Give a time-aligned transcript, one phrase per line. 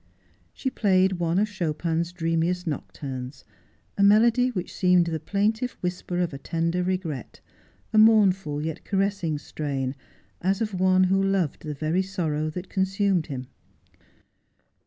[0.51, 3.45] She played one of Chopin's dreamiest nocturnes—
[3.99, 7.39] a melody which seemed the plaintive whisper of a tender regret—
[7.93, 9.93] a mournful yet caressing strain,
[10.41, 13.45] as of one who loved the very sorrow that consumed him.